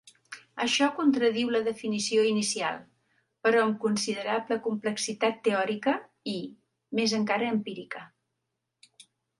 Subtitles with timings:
[0.63, 2.79] Això contradiu la definició inicial,
[3.47, 5.97] però amb considerable complexitat teòrica
[6.37, 6.37] i,
[7.01, 8.05] més encara empírica.